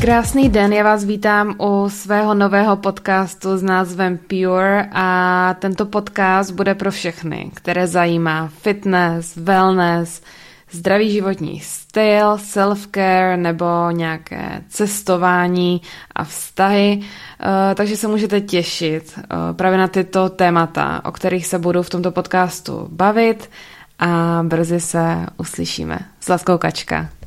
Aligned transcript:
Krásný 0.00 0.48
den, 0.48 0.72
já 0.72 0.84
vás 0.84 1.04
vítám 1.04 1.54
u 1.60 1.88
svého 1.88 2.34
nového 2.34 2.76
podcastu 2.76 3.56
s 3.56 3.62
názvem 3.62 4.18
Pure 4.18 4.88
a 4.92 5.54
tento 5.58 5.86
podcast 5.86 6.50
bude 6.50 6.74
pro 6.74 6.90
všechny, 6.90 7.50
které 7.54 7.86
zajímá 7.86 8.48
fitness, 8.48 9.36
wellness, 9.36 10.22
zdravý 10.70 11.10
životní 11.10 11.60
styl, 11.60 12.36
self-care 12.36 13.36
nebo 13.36 13.64
nějaké 13.90 14.62
cestování 14.68 15.82
a 16.14 16.24
vztahy, 16.24 17.00
eh, 17.00 17.74
takže 17.74 17.96
se 17.96 18.08
můžete 18.08 18.40
těšit 18.40 19.18
eh, 19.18 19.24
právě 19.52 19.78
na 19.78 19.88
tyto 19.88 20.28
témata, 20.28 21.00
o 21.04 21.12
kterých 21.12 21.46
se 21.46 21.58
budu 21.58 21.82
v 21.82 21.90
tomto 21.90 22.10
podcastu 22.10 22.88
bavit 22.90 23.50
a 23.98 24.40
brzy 24.42 24.80
se 24.80 25.26
uslyšíme. 25.36 25.98
S 26.20 26.44
Kačka. 26.58 27.18